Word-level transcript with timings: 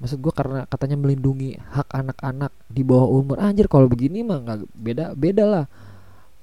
maksud 0.00 0.18
gue 0.18 0.32
karena 0.32 0.64
katanya 0.64 0.96
melindungi 0.96 1.60
hak 1.60 1.92
anak-anak 1.92 2.50
di 2.72 2.80
bawah 2.80 3.06
umur. 3.20 3.36
Anjir 3.36 3.68
kalau 3.68 3.84
begini 3.86 4.24
mah 4.24 4.40
nggak 4.40 4.58
beda 4.72 5.04
beda 5.12 5.44
lah. 5.44 5.64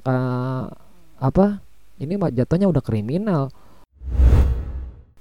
Uh, 0.05 0.69
apa? 1.17 1.59
Ini 1.97 2.13
mah 2.21 2.29
jatuhnya 2.29 2.69
udah 2.69 2.85
kriminal. 2.85 3.49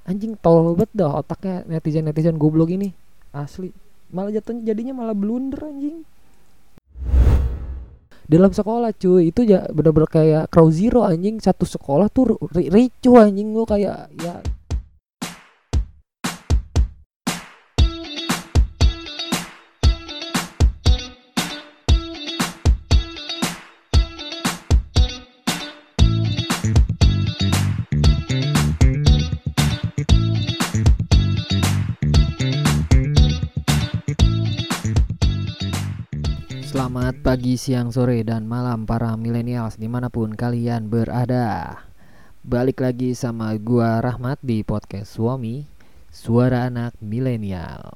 Anjing 0.05 0.37
tolol 0.39 0.77
banget 0.77 0.93
dah 0.93 1.19
otaknya 1.25 1.65
netizen 1.65 2.05
netizen 2.05 2.37
goblok 2.37 2.69
ini. 2.69 2.93
Asli. 3.33 3.73
Malah 4.13 4.31
jatuhnya 4.37 4.63
jadinya 4.69 4.93
malah 4.93 5.17
blunder 5.17 5.67
anjing. 5.67 6.05
Dalam 8.29 8.53
sekolah 8.53 8.93
cuy. 8.93 9.33
Itu 9.33 9.49
ya 9.49 9.65
bener-bener 9.73 10.13
kayak 10.13 10.53
crow 10.53 10.69
zero 10.69 11.09
anjing. 11.09 11.41
Satu 11.41 11.65
sekolah 11.65 12.13
tuh 12.13 12.37
ricu 12.53 13.17
anjing 13.17 13.57
gua 13.57 13.65
kayak 13.65 14.13
ya 14.21 14.45
pagi, 37.47 37.63
siang, 37.63 37.95
sore, 37.95 38.27
dan 38.27 38.43
malam 38.51 38.91
para 38.91 39.15
milenials 39.15 39.79
di 39.79 39.87
mana 39.87 40.11
pun 40.11 40.35
kalian 40.35 40.91
berada. 40.91 41.79
Balik 42.43 42.83
lagi 42.83 43.15
sama 43.15 43.55
gua 43.55 44.03
Rahmat 44.03 44.43
di 44.43 44.67
podcast 44.67 45.15
Suami 45.15 45.63
Suara 46.11 46.67
Anak 46.67 46.99
Milenial. 46.99 47.87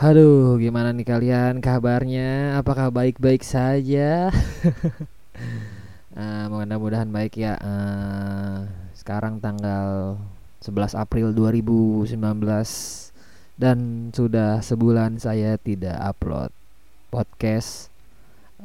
Aduh, 0.00 0.56
gimana 0.56 0.88
nih 0.96 1.04
kalian? 1.04 1.60
Kabarnya? 1.60 2.56
Apakah 2.56 2.88
baik-baik 2.88 3.44
saja? 3.44 4.32
uh, 6.16 6.44
Mudah-mudahan 6.56 7.12
baik 7.12 7.36
ya. 7.36 7.60
Uh, 7.60 8.64
Sekarang 8.96 9.44
tanggal 9.44 10.16
11 10.64 10.96
April 10.96 11.36
2019 11.36 12.16
Dan 13.60 14.08
sudah 14.16 14.64
sebulan 14.64 15.20
saya 15.20 15.60
tidak 15.60 16.00
upload 16.00 16.48
podcast 17.12 17.89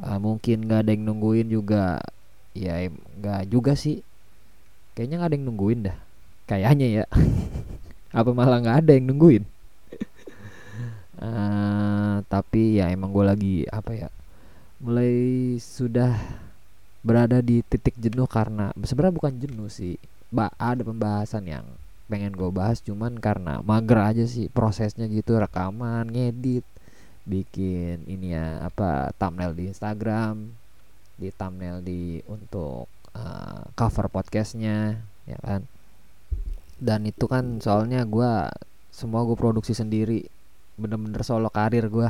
uh, 0.02 0.18
mungkin 0.20 0.66
nggak 0.66 0.80
ada 0.86 0.90
yang 0.92 1.04
nungguin 1.06 1.48
juga. 1.48 2.00
Ya 2.56 2.88
nggak 2.90 3.52
juga 3.52 3.72
sih. 3.76 4.00
Kayaknya 4.96 5.14
nggak 5.20 5.30
ada 5.30 5.36
yang 5.36 5.46
nungguin 5.48 5.80
dah. 5.86 5.98
Kayaknya 6.48 6.86
ya. 7.02 7.04
Apa 8.18 8.30
malah 8.32 8.60
nggak 8.60 8.78
ada 8.86 8.92
yang 8.96 9.06
nungguin? 9.12 9.44
Uh, 11.16 12.20
tapi 12.32 12.80
ya 12.80 12.92
emang 12.92 13.08
gue 13.12 13.24
lagi 13.24 13.54
apa 13.72 13.96
ya 13.96 14.08
mulai 14.76 15.56
sudah 15.56 16.12
berada 17.00 17.40
di 17.40 17.64
titik 17.64 17.96
jenuh 17.96 18.28
karena 18.28 18.68
sebenarnya 18.84 19.16
bukan 19.16 19.34
jenuh 19.40 19.68
sih. 19.72 19.96
Ba 20.28 20.52
ada 20.60 20.82
pembahasan 20.84 21.48
yang 21.48 21.64
pengen 22.06 22.34
gue 22.38 22.50
bahas 22.54 22.78
cuman 22.82 23.18
karena 23.18 23.58
mager 23.66 23.98
aja 23.98 24.24
sih 24.30 24.46
prosesnya 24.46 25.10
gitu 25.10 25.34
rekaman 25.42 26.06
ngedit 26.06 26.62
bikin 27.26 28.06
ini 28.06 28.38
ya 28.38 28.62
apa 28.62 29.10
thumbnail 29.18 29.52
di 29.52 29.66
Instagram 29.68 30.54
di 31.18 31.28
thumbnail 31.34 31.82
di 31.82 32.22
untuk 32.30 32.86
uh, 33.16 33.60
cover 33.74 34.06
podcastnya 34.12 35.00
ya 35.26 35.38
kan? 35.42 35.66
Dan 36.76 37.08
itu 37.08 37.24
kan 37.26 37.58
soalnya 37.58 38.04
gue 38.06 38.32
semua 38.92 39.24
gue 39.24 39.36
produksi 39.36 39.72
sendiri 39.72 40.28
bener-bener 40.76 41.24
solo 41.24 41.48
karir 41.48 41.88
gue 41.88 42.08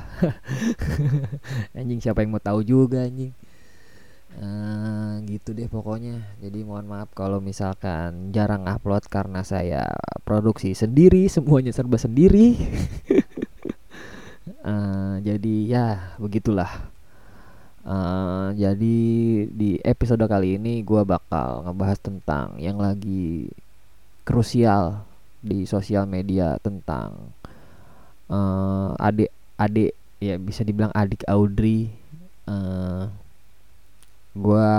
anjing 1.79 2.03
siapa 2.03 2.27
yang 2.27 2.35
mau 2.35 2.43
tahu 2.43 2.67
juga 2.67 3.07
anjing? 3.07 3.31
Uh, 4.37 5.23
gitu 5.25 5.57
deh 5.57 5.65
pokoknya. 5.65 6.21
Jadi 6.45 6.61
mohon 6.61 6.85
maaf 6.85 7.09
kalau 7.17 7.41
misalkan 7.41 8.37
jarang 8.37 8.69
upload 8.69 9.07
karena 9.09 9.41
saya 9.47 9.89
produksi 10.29 10.77
sendiri 10.77 11.31
semuanya 11.31 11.73
serba 11.73 11.97
sendiri 11.97 12.59
Uh, 14.67 15.23
jadi 15.23 15.55
ya 15.63 15.87
begitulah. 16.19 16.91
Uh, 17.87 18.51
jadi 18.59 18.99
di 19.47 19.79
episode 19.87 20.27
kali 20.27 20.59
ini 20.59 20.83
gue 20.83 21.07
bakal 21.07 21.63
ngebahas 21.63 22.03
tentang 22.03 22.59
yang 22.59 22.83
lagi 22.83 23.47
krusial 24.27 25.07
di 25.39 25.71
sosial 25.71 26.11
media 26.11 26.59
tentang 26.59 27.31
uh, 28.27 28.91
adik 28.99 29.31
adik 29.55 29.95
ya 30.19 30.35
bisa 30.35 30.67
dibilang 30.67 30.91
adik 30.99 31.23
Audrey. 31.31 31.87
Uh, 32.51 33.07
gue 34.35 34.75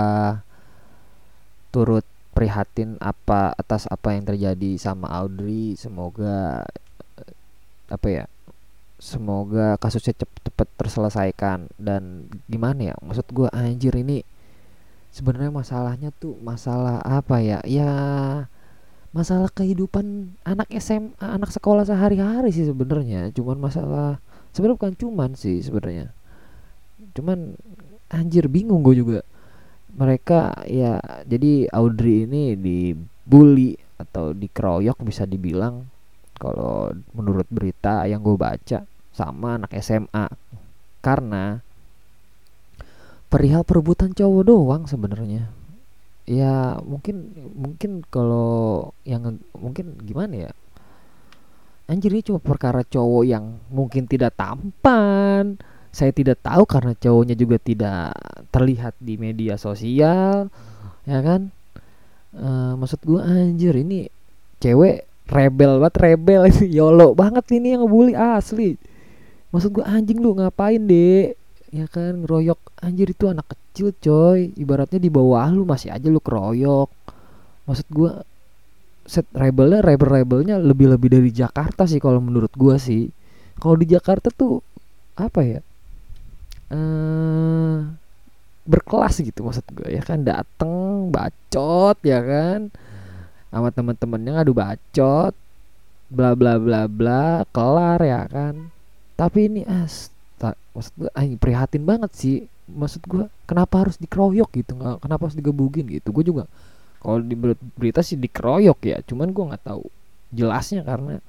turut 1.72 2.04
prihatin 2.36 3.00
apa 3.00 3.56
atas 3.56 3.88
apa 3.88 4.12
yang 4.12 4.28
terjadi 4.28 4.76
sama 4.76 5.08
Audrey. 5.08 5.80
Semoga 5.80 6.68
apa 7.88 8.08
ya 8.12 8.24
semoga 8.98 9.78
kasusnya 9.78 10.14
cepet-cepet 10.18 10.68
terselesaikan. 10.74 11.70
Dan 11.78 12.28
gimana 12.50 12.92
ya 12.92 12.94
maksud 13.00 13.30
gue 13.30 13.48
anjir 13.54 13.94
ini 13.94 14.26
sebenarnya 15.14 15.54
masalahnya 15.54 16.10
tuh 16.18 16.36
masalah 16.42 17.00
apa 17.06 17.40
ya? 17.40 17.58
Ya 17.64 17.90
masalah 19.14 19.48
kehidupan 19.48 20.36
anak 20.44 20.68
SMA 20.76 21.16
anak 21.16 21.48
sekolah 21.54 21.86
sehari-hari 21.86 22.52
sih 22.52 22.66
sebenarnya. 22.66 23.32
Cuman 23.32 23.56
masalah 23.56 24.20
sebenarnya 24.52 24.76
bukan 24.76 24.94
cuman 24.98 25.30
sih 25.38 25.62
sebenarnya. 25.62 26.12
Cuman 27.14 27.56
anjir 28.12 28.50
bingung 28.50 28.84
gue 28.84 28.98
juga. 28.98 29.20
Mereka 29.98 30.68
ya 30.68 31.00
jadi 31.26 31.66
Audrey 31.74 32.28
ini 32.28 32.54
dibully 32.54 33.74
atau 33.98 34.30
dikeroyok 34.30 35.02
bisa 35.02 35.26
dibilang 35.26 35.90
kalau 36.38 36.94
menurut 37.12 37.44
berita 37.50 38.06
yang 38.06 38.22
gue 38.22 38.38
baca 38.38 38.86
sama 39.10 39.58
anak 39.58 39.74
SMA 39.82 40.30
karena 41.02 41.58
perihal 43.28 43.66
perebutan 43.66 44.14
cowok 44.14 44.42
doang 44.46 44.82
sebenarnya. 44.86 45.50
Ya 46.28 46.76
mungkin 46.84 47.32
mungkin 47.56 48.04
kalau 48.08 48.92
yang 49.02 49.40
mungkin 49.56 49.96
gimana 50.04 50.48
ya? 50.48 50.52
Anjir 51.88 52.12
ini 52.12 52.20
cuma 52.20 52.38
perkara 52.38 52.84
cowok 52.84 53.24
yang 53.24 53.58
mungkin 53.72 54.04
tidak 54.04 54.36
tampan. 54.36 55.56
Saya 55.88 56.12
tidak 56.12 56.44
tahu 56.44 56.68
karena 56.68 56.92
cowoknya 56.92 57.32
juga 57.32 57.56
tidak 57.56 58.12
terlihat 58.52 58.92
di 59.00 59.16
media 59.16 59.56
sosial 59.56 60.52
ya 61.08 61.18
kan? 61.24 61.48
Uh, 62.28 62.76
maksud 62.76 63.00
gue 63.08 63.24
anjir 63.24 63.72
ini 63.72 64.12
cewek 64.60 65.07
rebel 65.28 65.78
banget 65.80 65.96
rebel. 66.00 66.40
Ini 66.48 66.66
yolo 66.80 67.12
banget 67.12 67.44
ini 67.52 67.76
yang 67.76 67.84
ngebully 67.84 68.16
asli. 68.16 68.74
Maksud 69.52 69.80
gue 69.80 69.84
anjing 69.84 70.20
lu 70.20 70.36
ngapain 70.36 70.80
deh 70.80 71.32
ya 71.68 71.84
kan 71.88 72.24
ngeroyok. 72.24 72.60
Anjir 72.80 73.12
itu 73.12 73.28
anak 73.28 73.52
kecil 73.52 73.92
coy. 74.00 74.52
Ibaratnya 74.56 75.00
di 75.00 75.10
bawah 75.12 75.48
lu 75.52 75.68
masih 75.68 75.92
aja 75.92 76.08
lu 76.08 76.20
keroyok. 76.20 76.90
Maksud 77.68 77.86
gue 77.92 78.12
set 79.08 79.24
rebelnya 79.32 79.80
rebel 79.80 80.20
rebelnya 80.20 80.60
lebih 80.60 80.92
lebih 80.92 81.08
dari 81.08 81.32
Jakarta 81.32 81.88
sih 81.88 82.00
kalau 82.00 82.20
menurut 82.20 82.52
gue 82.52 82.76
sih. 82.80 83.08
Kalau 83.58 83.76
di 83.76 83.86
Jakarta 83.88 84.32
tuh 84.32 84.60
apa 85.18 85.40
ya? 85.44 85.60
Eh 86.72 87.76
berkelas 88.68 89.24
gitu 89.24 89.48
maksud 89.48 89.64
gue 89.72 89.88
ya 89.96 90.04
kan? 90.04 90.24
Dateng 90.24 91.08
bacot 91.08 91.96
ya 92.04 92.20
kan 92.20 92.68
sama 93.48 93.68
temen-temennya 93.72 94.40
ngadu 94.40 94.52
bacot 94.52 95.34
bla 96.08 96.32
bla 96.32 96.56
bla 96.56 96.88
bla 96.88 97.44
kelar 97.52 98.00
ya 98.00 98.24
kan. 98.28 98.72
Tapi 99.18 99.38
ini 99.50 99.60
as 99.68 100.12
maksud 100.72 100.94
gue 100.94 101.10
ah, 101.12 101.24
prihatin 101.40 101.84
banget 101.84 102.10
sih. 102.14 102.36
Maksud 102.68 103.02
gue 103.08 103.24
kenapa 103.48 103.84
harus 103.84 103.96
dikeroyok 103.96 104.50
gitu? 104.52 104.72
Nggak 104.76 105.04
kenapa 105.04 105.22
harus 105.28 105.36
digebugin 105.36 105.88
gitu? 105.88 106.12
Gue 106.12 106.24
juga 106.24 106.44
kalau 106.98 107.22
di 107.22 107.34
berita 107.78 108.02
sih 108.02 108.18
dikeroyok 108.18 108.78
ya 108.82 108.98
cuman 109.06 109.30
gue 109.30 109.44
nggak 109.54 109.64
tahu 109.70 109.86
jelasnya 110.34 110.82
karena 110.82 111.22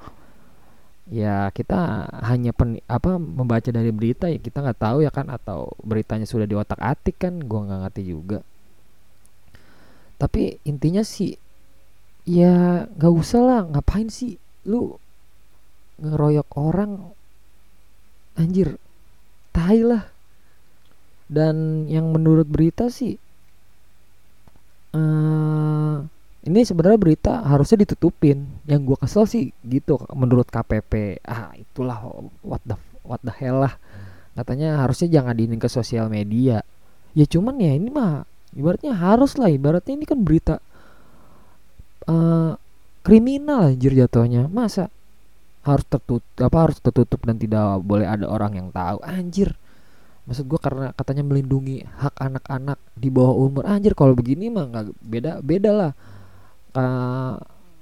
ya 1.10 1.50
kita 1.54 2.06
hanya 2.26 2.54
pen, 2.54 2.82
apa 2.86 3.18
membaca 3.18 3.70
dari 3.70 3.90
berita 3.90 4.30
ya 4.30 4.38
kita 4.38 4.62
nggak 4.62 4.80
tahu 4.82 4.98
ya 5.06 5.12
kan 5.14 5.30
atau 5.30 5.74
beritanya 5.82 6.26
sudah 6.26 6.46
di 6.46 6.54
otak 6.58 6.78
atik 6.78 7.22
kan 7.22 7.38
gue 7.38 7.60
nggak 7.60 7.80
ngerti 7.86 8.04
juga. 8.06 8.40
Tapi 10.20 10.60
intinya 10.68 11.02
sih 11.06 11.34
ya 12.30 12.86
nggak 12.86 13.14
usah 13.14 13.42
lah 13.42 13.62
ngapain 13.66 14.14
sih? 14.14 14.38
Lu 14.70 14.94
ngeroyok 15.98 16.50
orang. 16.54 16.92
Anjir 18.38 18.78
tai 19.50 19.82
lah. 19.82 20.06
Dan 21.30 21.86
yang 21.90 22.10
menurut 22.14 22.50
berita 22.50 22.90
sih 22.90 23.18
uh, 24.98 26.02
ini 26.46 26.60
sebenarnya 26.66 26.98
berita 27.02 27.34
harusnya 27.46 27.86
ditutupin. 27.86 28.46
Yang 28.70 28.82
gua 28.86 28.98
kesel 29.02 29.26
sih 29.26 29.44
gitu 29.66 29.98
menurut 30.14 30.50
KPP 30.50 31.22
ah 31.26 31.54
itulah 31.58 31.98
what 32.46 32.62
the 32.66 32.78
what 33.06 33.22
the 33.26 33.34
hell 33.34 33.66
lah. 33.66 33.74
Katanya 34.38 34.86
harusnya 34.86 35.10
jangan 35.20 35.34
diinin 35.36 35.60
ke 35.60 35.68
sosial 35.68 36.08
media. 36.08 36.62
Ya 37.18 37.26
cuman 37.26 37.58
ya 37.60 37.74
ini 37.76 37.90
mah 37.90 38.24
ibaratnya 38.54 38.96
harus 38.96 39.36
lah. 39.36 39.52
Ibaratnya 39.52 39.98
ini 39.98 40.06
kan 40.08 40.22
berita 40.22 40.64
uh, 42.10 42.52
kriminal 43.06 43.70
anjir 43.70 43.94
jatuhnya. 43.94 44.50
Masa 44.50 44.90
harus 45.62 45.86
tertutup 45.86 46.26
apa 46.42 46.58
harus 46.58 46.78
tertutup 46.82 47.22
dan 47.22 47.38
tidak 47.38 47.80
boleh 47.86 48.10
ada 48.10 48.26
orang 48.26 48.58
yang 48.58 48.68
tahu? 48.74 48.98
Anjir. 49.06 49.54
Maksud 50.26 50.46
gua 50.46 50.60
karena 50.62 50.86
katanya 50.94 51.26
melindungi 51.26 51.86
hak 51.86 52.18
anak-anak 52.18 52.78
di 52.98 53.10
bawah 53.14 53.34
umur. 53.38 53.64
Anjir 53.66 53.94
kalau 53.94 54.18
begini 54.18 54.50
mah 54.50 54.66
nggak 54.70 54.86
beda 55.02 55.32
beda 55.46 55.72
lah. 55.72 55.92
Uh, 56.74 57.38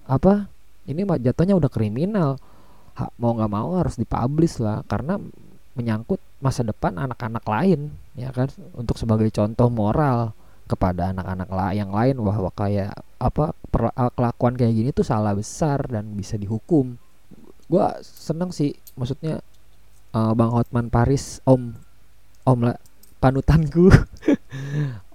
apa 0.07 0.47
ini 0.87 1.03
mah 1.03 1.19
jatuhnya 1.19 1.55
udah 1.55 1.71
kriminal. 1.71 2.39
Ha, 2.97 3.13
mau 3.19 3.35
nggak 3.35 3.51
mau 3.51 3.77
harus 3.79 3.99
dipublish 3.99 4.59
lah. 4.63 4.83
Karena 4.87 5.19
menyangkut 5.77 6.17
masa 6.41 6.65
depan 6.65 6.95
anak-anak 6.97 7.43
lain 7.45 7.93
ya 8.15 8.31
kan? 8.31 8.47
Untuk 8.73 8.95
sebagai 8.95 9.27
contoh 9.29 9.67
moral 9.67 10.33
kepada 10.67 11.15
anak-anak 11.15 11.49
la 11.49 11.71
yang 11.71 11.89
lain 11.89 12.19
bahwa 12.19 12.51
kayak 12.51 12.93
apa 13.17 13.55
per, 13.71 13.89
kelakuan 14.13 14.53
kayak 14.59 14.73
gini 14.75 14.89
tuh 14.91 15.07
salah 15.07 15.33
besar 15.33 15.87
dan 15.87 16.13
bisa 16.13 16.35
dihukum. 16.35 16.99
Gua 17.71 17.95
seneng 18.03 18.51
sih 18.51 18.75
maksudnya 18.99 19.39
uh, 20.11 20.35
bang 20.35 20.51
Hotman 20.51 20.91
Paris 20.91 21.39
om 21.47 21.73
om 22.43 22.59
lah 22.61 22.77
panutanku. 23.23 23.87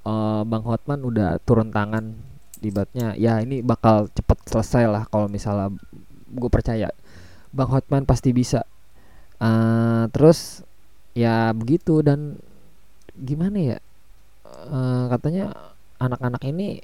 Uh, 0.03 0.43
bang 0.51 0.65
Hotman 0.65 1.01
udah 1.05 1.39
turun 1.45 1.71
tangan 1.71 2.17
debatnya 2.63 3.19
ya 3.19 3.43
ini 3.43 3.59
bakal 3.59 4.07
cepet 4.15 4.39
selesai 4.47 4.87
lah 4.87 5.03
kalau 5.11 5.27
misalnya 5.29 5.75
gue 6.33 6.51
percaya. 6.51 6.89
Bang 7.53 7.69
Hotman 7.69 8.09
pasti 8.09 8.33
bisa. 8.33 8.65
Uh, 9.43 10.09
terus 10.15 10.65
ya 11.13 11.53
begitu 11.53 12.01
dan 12.01 12.41
gimana 13.13 13.77
ya 13.77 13.79
uh, 14.69 15.05
katanya 15.11 15.55
anak-anak 15.99 16.43
ini 16.51 16.83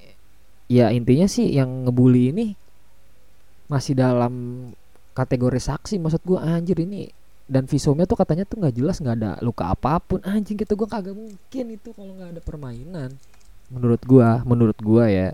ya 0.68 0.92
intinya 0.92 1.26
sih 1.26 1.48
yang 1.48 1.88
ngebully 1.88 2.30
ini 2.30 2.46
masih 3.68 3.96
dalam 3.96 4.32
kategori 5.12 5.58
saksi 5.58 5.98
maksud 5.98 6.22
gue 6.24 6.38
anjir 6.38 6.78
ini. 6.78 7.10
Dan 7.48 7.64
visumnya 7.64 8.04
tuh 8.04 8.20
katanya 8.20 8.44
tuh 8.44 8.60
nggak 8.60 8.76
jelas 8.76 9.00
nggak 9.00 9.16
ada 9.18 9.32
luka 9.40 9.72
apa 9.72 9.98
pun. 10.04 10.20
Anjing 10.20 10.60
gitu 10.60 10.76
gue 10.76 10.88
kagak 10.88 11.16
mungkin 11.16 11.64
itu 11.72 11.88
kalau 11.96 12.12
nggak 12.12 12.36
ada 12.36 12.42
permainan. 12.44 13.10
Menurut 13.72 14.00
gue 14.04 14.28
menurut 14.44 14.78
gue 14.78 15.04
ya. 15.08 15.28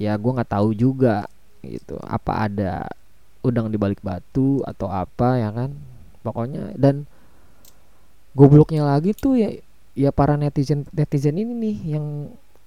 Ya 0.00 0.12
gue 0.16 0.32
nggak 0.32 0.50
tahu 0.50 0.72
juga 0.72 1.28
gitu 1.60 2.00
apa 2.00 2.48
ada 2.48 2.88
udang 3.44 3.68
di 3.68 3.76
balik 3.76 4.00
batu 4.00 4.64
atau 4.64 4.88
apa 4.88 5.36
ya 5.36 5.52
kan? 5.52 5.70
Pokoknya 6.24 6.72
dan 6.80 7.04
gobloknya 8.32 8.88
lagi 8.88 9.12
tuh 9.12 9.36
ya 9.36 9.52
ya 9.94 10.10
para 10.14 10.38
netizen 10.38 10.86
netizen 10.94 11.36
ini 11.38 11.52
nih 11.52 11.76
yang 11.98 12.06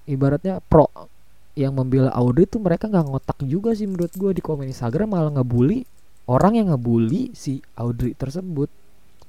ibaratnya 0.07 0.59
pro 0.67 0.89
yang 1.53 1.77
membela 1.77 2.09
Audrey 2.17 2.49
tuh 2.49 2.59
mereka 2.59 2.89
nggak 2.89 3.05
ngotak 3.13 3.39
juga 3.45 3.77
sih 3.77 3.85
menurut 3.85 4.09
gue 4.13 4.31
di 4.33 4.41
komen 4.41 4.65
Instagram 4.73 5.13
malah 5.13 5.31
ngebully 5.37 5.85
orang 6.25 6.57
yang 6.57 6.67
ngebully 6.73 7.31
si 7.37 7.61
Audrey 7.77 8.17
tersebut 8.17 8.71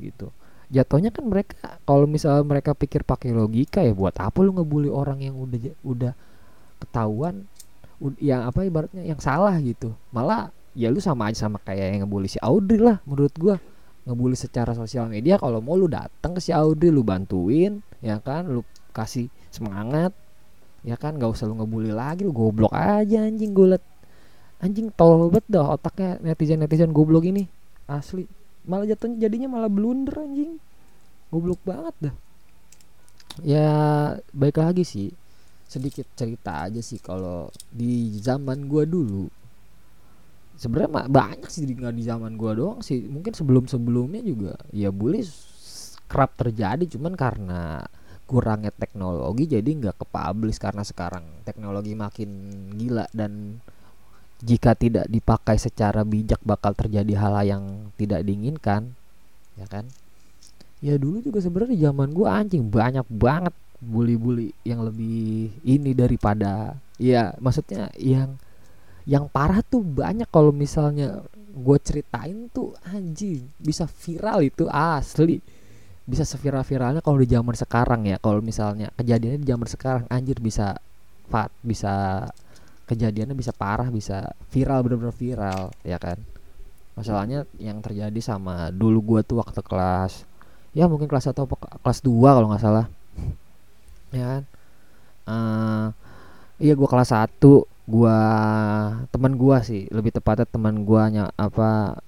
gitu. 0.01 0.33
Jatuhnya 0.73 1.13
kan 1.13 1.29
mereka 1.29 1.55
kalau 1.85 2.09
misalnya 2.09 2.43
mereka 2.43 2.73
pikir 2.73 3.05
pakai 3.05 3.37
logika 3.37 3.85
ya 3.85 3.93
buat 3.93 4.17
apa 4.17 4.41
lu 4.41 4.57
ngebully 4.57 4.89
orang 4.89 5.21
yang 5.21 5.37
udah 5.37 5.61
udah 5.85 6.13
ketahuan 6.81 7.45
yang 8.19 8.49
apa 8.49 8.65
ibaratnya 8.65 9.05
yang 9.05 9.21
salah 9.21 9.55
gitu. 9.61 9.93
Malah 10.09 10.49
ya 10.73 10.89
lu 10.89 10.99
sama 10.99 11.29
aja 11.29 11.47
sama 11.47 11.61
kayak 11.61 11.93
yang 11.95 12.09
ngebully 12.09 12.27
si 12.27 12.41
Audrey 12.41 12.81
lah 12.81 12.99
menurut 13.05 13.35
gua 13.37 13.61
ngebully 14.05 14.37
secara 14.37 14.77
sosial 14.77 15.09
media 15.09 15.41
kalau 15.41 15.65
mau 15.65 15.77
lu 15.77 15.89
datang 15.89 16.37
ke 16.37 16.41
si 16.41 16.53
Audrey 16.53 16.93
lu 16.93 17.01
bantuin 17.01 17.81
ya 18.05 18.21
kan? 18.21 18.49
Lu 18.49 18.63
kasih 18.93 19.33
semangat 19.49 20.13
ya 20.85 20.97
kan? 21.01 21.17
Gak 21.17 21.33
usah 21.35 21.49
lu 21.49 21.57
ngebully 21.57 21.93
lagi 21.93 22.25
lu 22.25 22.33
goblok 22.33 22.73
aja 22.73 23.25
anjing 23.25 23.57
gue 23.57 23.77
anjing 24.65 24.89
tol 24.97 25.29
banget 25.29 25.45
dah 25.53 25.77
otaknya 25.77 26.21
netizen 26.25 26.61
netizen 26.61 26.93
goblok 26.93 27.25
ini. 27.29 27.49
Asli. 27.85 28.25
Malah 28.65 28.89
jatuhnya 28.89 29.29
jadinya 29.29 29.49
malah 29.61 29.69
blunder 29.69 30.17
anjing. 30.17 30.57
Goblok 31.29 31.61
banget 31.69 31.95
dah. 32.09 32.15
Ya 33.45 33.69
baik 34.33 34.61
lagi 34.61 34.85
sih. 34.89 35.13
Sedikit 35.69 36.07
cerita 36.15 36.65
aja 36.65 36.81
sih 36.81 37.01
kalau 37.01 37.53
di 37.69 38.17
zaman 38.21 38.69
gua 38.69 38.87
dulu 38.89 39.44
sebenarnya 40.55 41.11
banyak 41.11 41.51
sih 41.51 41.67
nggak 41.67 41.95
di 41.95 42.05
zaman 42.07 42.39
gua 42.39 42.53
doang 42.55 42.81
sih. 42.81 43.05
Mungkin 43.07 43.35
sebelum 43.35 43.65
sebelumnya 43.67 44.23
juga 44.23 44.55
ya 44.71 44.89
bully 44.95 45.23
kerap 46.07 46.35
terjadi. 46.39 46.85
Cuman 46.87 47.15
karena 47.19 47.83
kurangnya 48.25 48.73
teknologi 48.75 49.51
jadi 49.51 49.67
nggak 49.67 50.01
kepublish. 50.01 50.59
Karena 50.63 50.83
sekarang 50.87 51.25
teknologi 51.43 51.93
makin 51.99 52.31
gila. 52.79 53.07
Dan 53.11 53.61
jika 54.45 54.77
tidak 54.77 55.09
dipakai 55.09 55.57
secara 55.57 56.03
bijak 56.05 56.43
bakal 56.45 56.77
terjadi 56.77 57.13
hal 57.19 57.35
yang 57.45 57.65
tidak 57.99 58.23
diinginkan. 58.23 58.95
Ya 59.55 59.67
kan? 59.71 59.87
Ya 60.85 61.01
dulu 61.01 61.25
juga 61.25 61.41
sebenarnya 61.41 61.91
zaman 61.91 62.13
gua 62.13 62.45
anjing 62.45 62.69
banyak 62.69 63.07
banget 63.09 63.55
bully-bully 63.85 64.57
yang 64.65 64.81
lebih 64.81 65.53
ini 65.61 65.93
daripada 65.93 66.81
ya 66.97 67.37
maksudnya 67.37 67.93
yang 68.01 68.41
yang 69.05 69.29
parah 69.29 69.61
tuh 69.61 69.85
banyak 69.85 70.29
kalau 70.33 70.49
misalnya 70.49 71.21
gue 71.55 71.79
ceritain 71.79 72.49
tuh 72.51 72.73
anjing 72.89 73.45
bisa 73.61 73.85
viral 73.85 74.41
itu 74.43 74.65
asli. 74.69 75.39
Bisa 76.05 76.21
seviral-viralnya 76.29 77.01
kalau 77.01 77.17
di 77.17 77.29
zaman 77.29 77.57
sekarang 77.57 78.05
ya 78.05 78.21
kalau 78.21 78.45
misalnya 78.45 78.93
kejadiannya 78.97 79.41
di 79.41 79.49
zaman 79.49 79.69
sekarang 79.69 80.05
anjir 80.13 80.37
bisa 80.37 80.77
fat 81.33 81.49
bisa 81.65 82.29
kejadiannya 82.85 83.33
bisa 83.33 83.57
parah 83.57 83.89
bisa 83.89 84.37
viral 84.53 84.85
bener-bener 84.85 85.17
viral 85.17 85.73
ya 85.81 85.97
kan? 85.97 86.21
Masalahnya 86.97 87.49
yang 87.57 87.81
terjadi 87.81 88.21
sama 88.21 88.69
dulu 88.69 89.17
gue 89.17 89.21
tuh 89.25 89.41
waktu 89.41 89.61
kelas 89.65 90.29
ya 90.77 90.91
mungkin 90.91 91.09
kelas 91.09 91.31
atau 91.31 91.49
kelas 91.55 92.01
2 92.05 92.09
kalau 92.37 92.49
nggak 92.53 92.65
salah. 92.65 92.87
Ya 94.13 94.25
kan? 94.29 94.43
Uh, 95.25 95.87
iya 96.61 96.77
gue 96.77 96.89
kelas 96.89 97.17
1 97.17 97.41
gua 97.85 98.19
teman 99.13 99.37
gua 99.37 99.61
sih 99.61 99.85
lebih 99.93 100.17
tepatnya 100.17 100.49
teman 100.49 100.89
gua 100.89 101.13
nya 101.13 101.25
apa 101.37 102.01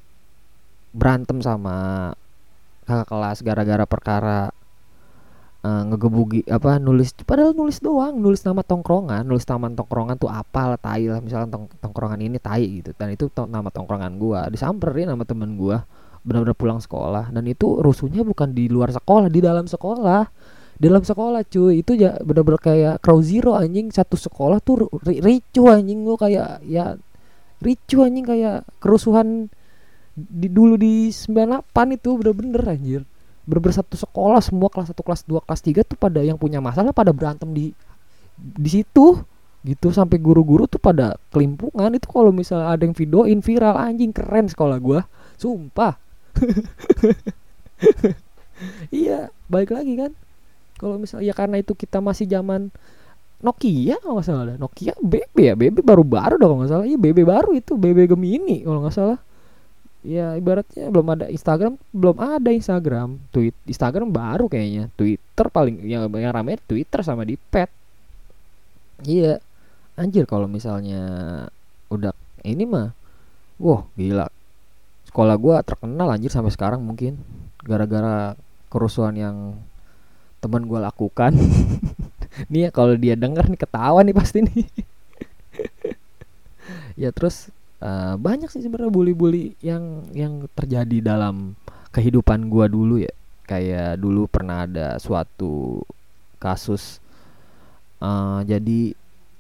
berantem 0.97 1.45
sama 1.45 2.13
kakak 2.89 3.09
kelas 3.13 3.39
gara-gara 3.45 3.85
perkara 3.85 4.41
uh, 5.61 5.83
ngegebugi 5.93 6.49
apa 6.49 6.81
nulis 6.81 7.13
padahal 7.27 7.53
nulis 7.53 7.83
doang 7.85 8.17
nulis 8.17 8.41
nama 8.47 8.65
tongkrongan 8.65 9.27
nulis 9.27 9.45
nama 9.45 9.69
tongkrongan 9.69 10.17
tuh 10.17 10.33
apa 10.33 10.75
lah 10.75 10.81
tai 10.81 11.11
lah 11.11 11.21
misalnya 11.21 11.53
tong 11.53 11.69
tongkrongan 11.83 12.25
ini 12.25 12.39
tai 12.41 12.81
gitu 12.81 12.97
dan 12.97 13.13
itu 13.13 13.29
nama 13.45 13.69
tongkrongan 13.69 14.17
gua 14.17 14.49
disamperin 14.49 15.13
sama 15.13 15.29
temen 15.29 15.59
gua 15.59 15.85
benar-benar 16.27 16.57
pulang 16.59 16.81
sekolah 16.83 17.31
dan 17.31 17.45
itu 17.47 17.79
rusuhnya 17.79 18.27
bukan 18.27 18.51
di 18.51 18.67
luar 18.67 18.91
sekolah 18.91 19.31
di 19.31 19.45
dalam 19.45 19.69
sekolah 19.69 20.27
dalam 20.77 21.03
sekolah 21.03 21.43
cuy. 21.49 21.81
Itu 21.81 21.97
ya 21.97 22.17
bener-bener 22.21 22.61
kayak 22.61 22.95
crow 23.01 23.21
zero 23.25 23.57
anjing. 23.57 23.89
Satu 23.89 24.17
sekolah 24.17 24.61
tuh 24.61 24.89
ricu 25.05 25.69
anjing. 25.69 26.05
Lo 26.05 26.21
kayak 26.21 26.65
ya 26.65 26.97
ricu 27.65 28.05
anjing. 28.05 28.25
Kayak 28.29 28.69
kerusuhan 28.81 29.49
di 30.17 30.49
dulu 30.49 30.81
di 30.81 31.13
98 31.13 31.97
itu 31.97 32.11
bener-bener 32.21 32.63
anjir. 32.69 33.01
Bener-bener 33.49 33.77
satu 33.81 33.97
sekolah 33.97 34.41
semua 34.45 34.69
kelas 34.69 34.93
satu 34.93 35.03
kelas 35.05 35.23
dua 35.25 35.41
kelas 35.45 35.61
tiga 35.63 35.81
tuh 35.87 35.97
pada 35.97 36.21
yang 36.21 36.37
punya 36.37 36.59
masalah 36.61 36.91
pada 36.91 37.15
berantem 37.15 37.49
di 37.53 37.73
di 38.37 38.69
situ 38.69 39.21
gitu. 39.65 39.89
Sampai 39.93 40.21
guru-guru 40.21 40.69
tuh 40.69 40.81
pada 40.81 41.17
kelimpungan. 41.33 41.89
Itu 41.97 42.13
kalau 42.13 42.33
misalnya 42.37 42.77
ada 42.77 42.85
yang 42.85 42.93
videoin 42.93 43.41
viral 43.41 43.81
anjing 43.81 44.13
keren 44.13 44.49
sekolah 44.53 44.77
gua. 44.77 45.09
Sumpah. 45.41 45.97
Iya 48.89 49.29
baik 49.53 49.69
lagi 49.69 50.01
kan 50.01 50.17
kalau 50.77 51.01
misalnya 51.01 51.25
ya 51.25 51.35
karena 51.35 51.57
itu 51.61 51.73
kita 51.73 52.05
masih 52.05 52.29
zaman 52.29 52.69
Nokia 53.37 54.01
kalau 54.01 54.17
nggak 54.17 54.29
salah. 54.29 54.57
Nokia 54.57 54.97
BB 54.97 55.37
ya 55.37 55.53
BB 55.53 55.85
baru-baru 55.85 56.41
dong 56.41 56.57
kalau 56.57 56.61
nggak 56.65 56.73
salah. 56.73 56.87
Iya 56.89 56.97
BB 56.97 57.19
baru 57.29 57.51
itu 57.53 57.77
BB 57.77 58.09
Gemini 58.09 58.65
kalau 58.65 58.81
nggak 58.81 58.97
salah. 58.97 59.19
Ya 60.07 60.39
ibaratnya 60.39 60.89
belum 60.89 61.07
ada 61.13 61.27
Instagram 61.29 61.77
belum 61.93 62.17
ada 62.17 62.49
Instagram. 62.49 63.21
Tweet 63.29 63.53
Instagram 63.69 64.09
baru 64.09 64.49
kayaknya. 64.49 64.89
Twitter 64.97 65.47
paling 65.53 65.85
yang 65.85 66.09
yang 66.09 66.33
ramai 66.33 66.57
Twitter 66.65 67.05
sama 67.05 67.29
di 67.29 67.37
pet. 67.37 67.69
Iya. 69.05 69.45
Anjir 69.97 70.25
kalau 70.25 70.49
misalnya 70.49 71.05
udah 71.93 72.17
ini 72.41 72.65
mah 72.65 72.97
wah 73.61 73.85
gila. 74.01 74.33
Sekolah 75.13 75.37
gua 75.37 75.61
terkenal 75.61 76.09
anjir 76.09 76.33
sampai 76.33 76.53
sekarang 76.53 76.81
mungkin. 76.81 77.21
Gara-gara 77.61 78.33
kerusuhan 78.73 79.17
yang 79.17 79.61
teman 80.41 80.65
gue 80.65 80.79
lakukan. 80.79 81.33
Nih 82.53 82.69
ya 82.69 82.71
kalau 82.71 82.95
dia 82.95 83.17
denger 83.17 83.49
nih 83.49 83.61
ketawa 83.61 84.05
nih 84.05 84.17
pasti 84.17 84.45
nih. 84.45 84.67
Ya 86.97 87.13
terus 87.13 87.53
uh, 87.85 88.17
banyak 88.17 88.49
sih 88.49 88.65
sebenarnya 88.65 88.89
bully-bully 88.89 89.53
yang 89.61 90.09
yang 90.17 90.49
terjadi 90.57 91.13
dalam 91.15 91.53
kehidupan 91.93 92.49
gua 92.49 92.67
dulu 92.73 92.99
ya. 93.01 93.13
Kayak 93.45 94.01
dulu 94.01 94.27
pernah 94.27 94.65
ada 94.65 94.97
suatu 94.97 95.85
kasus 96.41 96.99
uh, 98.01 98.41
jadi 98.49 98.97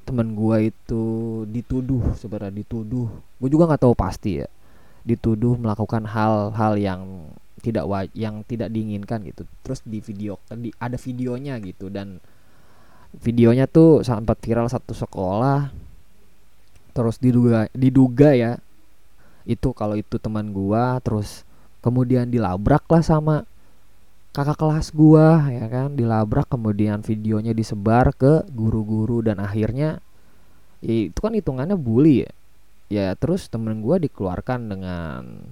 teman 0.06 0.36
gua 0.36 0.62
itu 0.62 1.02
dituduh 1.48 2.14
sebenarnya 2.14 2.62
dituduh. 2.62 3.08
Gue 3.40 3.48
juga 3.50 3.72
nggak 3.72 3.82
tahu 3.88 3.96
pasti 3.96 4.44
ya. 4.44 4.48
Dituduh 5.02 5.58
melakukan 5.58 6.04
hal-hal 6.06 6.76
yang 6.76 7.02
tidak 7.60 7.88
yang 8.12 8.44
tidak 8.44 8.68
diinginkan 8.68 9.24
gitu. 9.24 9.48
Terus 9.64 9.80
di 9.84 9.98
video 10.04 10.36
di 10.52 10.68
ada 10.76 11.00
videonya 11.00 11.56
gitu. 11.60 11.88
Dan 11.88 12.20
videonya 13.16 13.64
tuh 13.68 14.04
sempat 14.04 14.40
viral 14.44 14.68
satu 14.68 14.92
sekolah. 14.92 15.72
Terus 16.92 17.16
diduga 17.20 17.68
diduga 17.76 18.32
ya 18.32 18.52
itu 19.46 19.70
kalau 19.76 19.94
itu 19.94 20.18
teman 20.18 20.50
gua 20.50 20.98
terus 21.04 21.46
kemudian 21.78 22.26
dilabrak 22.26 22.82
lah 22.90 23.04
sama 23.04 23.46
kakak 24.34 24.58
kelas 24.60 24.92
gua 24.92 25.48
ya 25.48 25.68
kan? 25.68 25.96
Dilabrak 25.96 26.52
kemudian 26.52 27.00
videonya 27.00 27.56
disebar 27.56 28.12
ke 28.16 28.44
guru-guru 28.52 29.24
dan 29.24 29.40
akhirnya 29.40 30.00
ya 30.84 31.08
itu 31.08 31.18
kan 31.20 31.32
hitungannya 31.32 31.76
bully 31.76 32.28
ya. 32.28 32.32
Ya 32.86 33.06
terus 33.18 33.50
temen 33.50 33.82
gua 33.82 33.98
dikeluarkan 33.98 34.70
dengan 34.70 35.42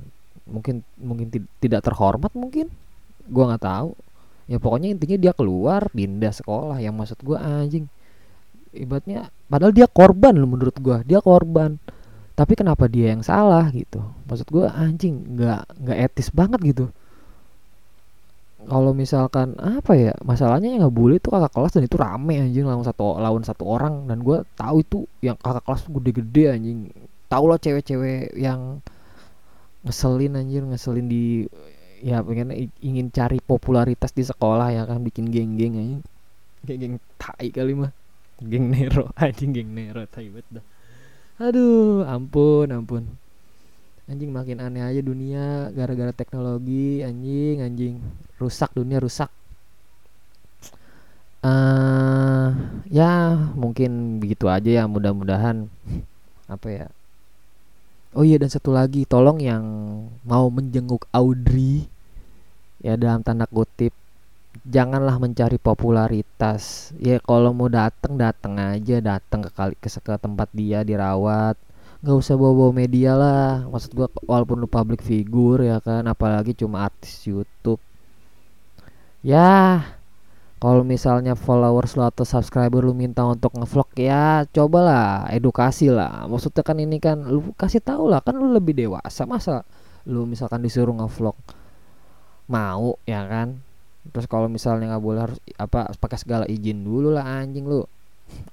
mungkin 0.45 0.85
mungkin 1.01 1.29
tidak 1.61 1.81
terhormat 1.85 2.33
mungkin. 2.37 2.69
Gua 3.29 3.55
nggak 3.55 3.65
tahu. 3.65 3.91
Ya 4.45 4.61
pokoknya 4.61 4.93
intinya 4.93 5.17
dia 5.17 5.33
keluar 5.33 5.89
pindah 5.93 6.33
sekolah. 6.33 6.79
Yang 6.81 6.95
maksud 6.95 7.19
gua 7.25 7.41
anjing. 7.41 7.89
Ibaratnya 8.75 9.31
padahal 9.47 9.73
dia 9.73 9.87
korban 9.89 10.35
loh 10.37 10.49
menurut 10.51 10.77
gua. 10.83 11.01
Dia 11.07 11.25
korban. 11.25 11.81
Tapi 12.35 12.59
kenapa 12.59 12.91
dia 12.91 13.15
yang 13.15 13.23
salah 13.23 13.71
gitu? 13.71 14.03
Maksud 14.27 14.49
gua 14.51 14.75
anjing 14.75 15.39
nggak 15.39 15.63
nggak 15.81 15.99
etis 16.11 16.29
banget 16.35 16.61
gitu. 16.65 16.87
Kalau 18.65 18.97
misalkan 18.97 19.61
apa 19.61 19.93
ya 19.93 20.13
masalahnya 20.25 20.73
yang 20.73 20.89
ngebully 20.89 21.21
itu 21.21 21.29
kakak 21.29 21.53
kelas 21.53 21.73
dan 21.77 21.85
itu 21.85 21.97
rame 22.01 22.41
anjing. 22.41 22.65
Lawan 22.65 22.85
satu 22.85 23.21
lawan 23.21 23.45
satu 23.45 23.65
orang. 23.69 24.09
Dan 24.09 24.25
gue 24.25 24.41
tahu 24.57 24.77
itu 24.81 24.99
yang 25.21 25.37
kakak 25.37 25.65
kelas 25.69 25.85
gede-gede 25.85 26.45
anjing. 26.49 26.79
Tau 27.29 27.45
lah 27.45 27.61
cewek-cewek 27.61 28.33
yang 28.41 28.81
ngeselin 29.85 30.41
anjir 30.41 30.65
ngeselin 30.65 31.07
di 31.07 31.45
ya 32.05 32.21
pengen 32.21 32.53
ingin 32.81 33.09
cari 33.09 33.41
popularitas 33.41 34.13
di 34.13 34.25
sekolah 34.25 34.73
ya 34.73 34.83
kan 34.85 35.01
bikin 35.01 35.29
geng-geng 35.29 35.77
anjing. 35.77 36.03
Geng-geng 36.65 36.97
tai 37.21 37.49
kali 37.53 37.73
mah. 37.77 37.93
Geng 38.41 38.73
nero 38.73 39.13
anjing 39.21 39.53
geng 39.53 39.71
nero 39.73 40.05
tai 40.09 40.29
banget 40.33 40.61
dah. 40.61 40.65
Aduh 41.41 42.05
ampun 42.05 42.69
ampun. 42.73 43.05
Anjing 44.05 44.33
makin 44.33 44.61
aneh 44.61 44.85
aja 44.85 45.01
dunia 45.01 45.73
gara-gara 45.73 46.13
teknologi 46.13 47.01
anjing 47.01 47.65
anjing. 47.65 47.95
Rusak 48.37 48.73
dunia 48.77 49.01
rusak. 49.01 49.33
Uh, 51.45 52.57
ya 52.89 53.37
mungkin 53.53 54.17
begitu 54.17 54.49
aja 54.49 54.81
ya 54.81 54.85
mudah-mudahan 54.89 55.69
apa 56.49 56.69
ya 56.73 56.87
oh 58.15 58.25
iya 58.25 58.39
dan 58.39 58.51
satu 58.51 58.71
lagi 58.71 59.05
tolong 59.05 59.43
yang 59.43 59.65
mau 60.23 60.47
menjenguk 60.49 61.05
Audrey 61.11 61.91
ya 62.81 62.95
dalam 62.95 63.21
tanda 63.27 63.45
kutip 63.51 63.93
janganlah 64.63 65.19
mencari 65.19 65.59
popularitas. 65.59 66.95
Ya 67.03 67.19
kalau 67.19 67.51
mau 67.51 67.67
datang 67.67 68.15
datang 68.15 68.55
aja 68.61 69.03
datang 69.03 69.43
ke 69.43 69.51
kali 69.51 69.75
ke, 69.83 69.91
ke 69.91 70.15
tempat 70.21 70.49
dia 70.55 70.87
dirawat. 70.87 71.59
Nggak 72.05 72.17
usah 72.21 72.35
bawa-bawa 72.37 72.73
media 72.85 73.17
lah 73.17 73.65
maksud 73.67 73.97
gua 73.97 74.09
walaupun 74.29 74.61
lu 74.61 74.69
public 74.69 75.01
figure 75.01 75.65
ya 75.65 75.81
kan 75.83 76.05
apalagi 76.07 76.55
cuma 76.55 76.87
artis 76.87 77.19
YouTube. 77.27 77.81
Ya 79.25 79.81
kalau 80.63 80.81
misalnya 80.87 81.37
followers 81.37 81.99
lo 81.99 82.09
atau 82.09 82.25
subscriber 82.25 82.81
lu 82.81 82.97
minta 82.97 83.21
untuk 83.27 83.53
ngevlog 83.53 83.91
ya 84.01 84.49
cobalah 84.49 85.29
edukasi 85.29 85.93
lah. 85.93 86.25
Maksudnya 86.25 86.63
kan 86.65 86.77
ini 86.81 86.97
kan 87.03 87.21
lu 87.27 87.53
kasih 87.59 87.85
tahu 87.85 88.09
lah 88.09 88.25
kan 88.25 88.33
lu 88.39 88.49
lebih 88.49 88.73
dewasa 88.73 89.29
masa 89.29 89.67
lu 90.09 90.25
misalkan 90.25 90.61
disuruh 90.65 90.97
ngevlog 90.97 91.37
mau 92.49 92.97
ya 93.05 93.25
kan? 93.29 93.61
Terus 94.13 94.29
kalau 94.29 94.49
misalnya 94.53 94.97
nggak 94.97 95.05
boleh 95.05 95.21
harus 95.29 95.39
apa 95.57 95.93
pakai 95.97 96.19
segala 96.21 96.45
izin 96.49 96.85
dulu 96.85 97.13
lah 97.13 97.25
anjing 97.25 97.65
lu. 97.65 97.85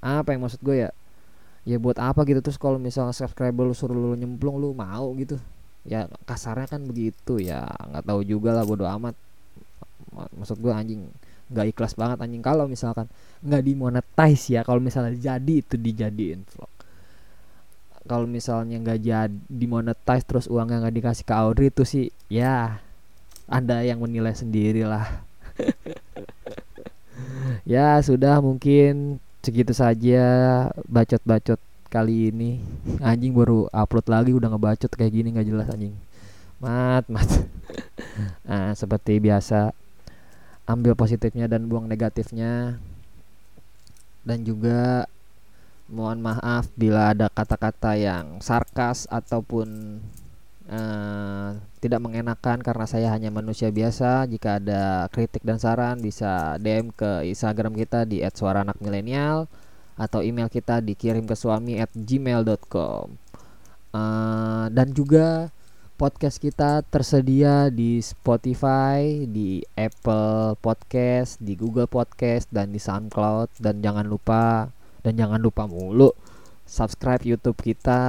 Apa 0.03 0.35
yang 0.35 0.47
maksud 0.47 0.59
gue 0.63 0.87
ya? 0.87 0.89
Ya 1.67 1.77
buat 1.77 1.99
apa 1.99 2.23
gitu? 2.27 2.39
Terus 2.43 2.59
kalau 2.59 2.79
misalnya 2.79 3.15
subscriber 3.15 3.67
lu 3.67 3.75
suruh 3.75 3.95
lu 3.95 4.15
nyemplung 4.15 4.59
lu 4.59 4.71
mau 4.75 5.11
gitu. 5.15 5.39
Ya 5.87 6.07
kasarnya 6.27 6.67
kan 6.67 6.83
begitu 6.87 7.39
ya 7.39 7.67
nggak 7.87 8.03
tahu 8.03 8.21
juga 8.23 8.55
lah 8.55 8.63
bodo 8.63 8.83
amat. 8.87 9.15
Maksud 10.11 10.59
gue 10.59 10.71
anjing 10.71 11.07
nggak 11.51 11.67
ikhlas 11.75 11.93
banget 11.99 12.17
anjing. 12.23 12.43
Kalau 12.43 12.65
misalkan 12.65 13.11
nggak 13.43 13.63
dimonetize 13.67 14.55
ya 14.55 14.61
kalau 14.63 14.79
misalnya 14.79 15.13
jadi 15.13 15.53
itu 15.59 15.75
dijadiin 15.75 16.47
vlog. 16.47 16.71
Kalau 18.07 18.25
misalnya 18.25 18.81
nggak 18.81 18.99
jadi 19.03 19.35
dimonetize 19.51 20.25
terus 20.25 20.45
uangnya 20.49 20.87
nggak 20.87 20.95
dikasih 20.97 21.25
ke 21.27 21.33
Audrey 21.35 21.69
itu 21.69 21.83
sih 21.85 22.09
ya 22.31 22.81
anda 23.51 23.83
yang 23.83 23.99
menilai 23.99 24.31
sendiri 24.31 24.87
lah 24.87 25.05
ya 27.73 27.99
sudah 28.01 28.39
mungkin 28.39 29.19
segitu 29.41 29.73
saja 29.73 30.21
bacot-bacot 30.85 31.57
kali 31.91 32.31
ini. 32.31 32.63
Anjing 33.03 33.35
baru 33.35 33.67
upload 33.73 34.07
lagi 34.07 34.31
udah 34.31 34.47
ngebacot 34.47 34.91
kayak 34.95 35.11
gini 35.11 35.35
nggak 35.35 35.49
jelas 35.49 35.67
anjing. 35.67 35.91
Mat 36.63 37.03
mat. 37.11 37.27
Nah 38.47 38.71
seperti 38.79 39.19
biasa 39.19 39.75
ambil 40.71 40.95
positifnya 40.95 41.51
dan 41.51 41.67
buang 41.67 41.85
negatifnya 41.85 42.79
dan 44.23 44.45
juga 44.45 45.09
mohon 45.91 46.23
maaf 46.23 46.71
bila 46.79 47.11
ada 47.11 47.27
kata-kata 47.27 47.99
yang 47.99 48.39
sarkas 48.39 49.09
ataupun 49.11 49.99
uh, 50.71 51.59
tidak 51.83 51.99
mengenakan 51.99 52.63
karena 52.63 52.85
saya 52.87 53.11
hanya 53.11 53.27
manusia 53.27 53.67
biasa. 53.73 54.23
Jika 54.31 54.63
ada 54.63 55.11
kritik 55.11 55.43
dan 55.43 55.59
saran 55.59 55.99
bisa 55.99 56.55
DM 56.63 56.95
ke 56.95 57.27
Instagram 57.27 57.75
kita 57.75 58.07
di 58.07 58.23
@suaraanakmilenial 58.23 59.51
atau 59.99 60.23
email 60.23 60.47
kita 60.47 60.79
dikirim 60.79 61.27
ke 61.27 61.35
suami 61.35 61.77
gmail.com 61.91 63.05
uh, 63.91 64.65
dan 64.71 64.87
juga 64.95 65.51
podcast 66.01 66.41
kita 66.41 66.81
tersedia 66.89 67.69
di 67.69 68.01
Spotify, 68.01 69.29
di 69.29 69.61
Apple 69.77 70.57
Podcast, 70.57 71.37
di 71.37 71.53
Google 71.53 71.85
Podcast 71.85 72.49
dan 72.49 72.73
di 72.73 72.81
SoundCloud. 72.81 73.61
Dan 73.61 73.85
jangan 73.85 74.09
lupa 74.09 74.65
dan 75.05 75.13
jangan 75.13 75.37
lupa 75.37 75.69
mulu 75.69 76.09
subscribe 76.65 77.21
YouTube 77.21 77.61
kita 77.61 78.01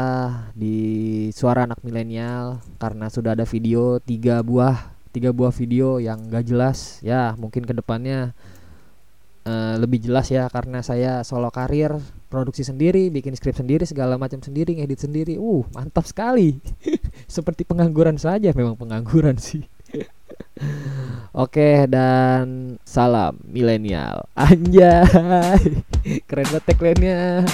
di 0.56 1.28
Suara 1.36 1.68
Anak 1.68 1.84
Milenial 1.84 2.64
karena 2.80 3.12
sudah 3.12 3.36
ada 3.36 3.44
video 3.44 4.00
tiga 4.00 4.40
buah 4.40 4.96
tiga 5.12 5.28
buah 5.28 5.52
video 5.52 6.00
yang 6.00 6.32
gak 6.32 6.48
jelas. 6.48 6.96
Ya 7.04 7.36
mungkin 7.36 7.68
ke 7.68 7.76
depannya 7.76 8.32
uh, 9.46 9.76
lebih 9.78 10.02
jelas 10.02 10.30
ya 10.30 10.46
karena 10.50 10.82
saya 10.82 11.22
solo 11.26 11.50
karir 11.50 11.94
produksi 12.32 12.64
sendiri 12.64 13.12
bikin 13.12 13.36
skrip 13.36 13.52
sendiri 13.52 13.84
segala 13.84 14.16
macam 14.16 14.40
sendiri 14.40 14.78
ngedit 14.78 15.04
sendiri. 15.04 15.34
Uh 15.38 15.66
mantap 15.74 16.06
sekali. 16.06 16.58
Seperti 17.30 17.66
pengangguran 17.66 18.18
saja 18.18 18.50
memang 18.54 18.78
pengangguran 18.78 19.38
sih. 19.46 19.64
Oke 21.32 21.88
dan 21.90 22.76
salam 22.86 23.40
milenial. 23.44 24.28
Anjay. 24.36 25.84
Keren 26.28 26.46
banget 26.50 26.64
tagline-nya 26.66 27.46